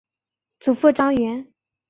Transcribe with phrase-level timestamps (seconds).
[0.59, 1.53] 祖父张员。